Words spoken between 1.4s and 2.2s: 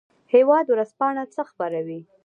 خپروي؟